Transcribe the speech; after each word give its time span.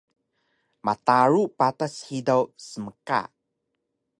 Mataru 0.87 1.41
patas 1.59 1.95
hidaw 2.07 2.43
smka 2.69 3.21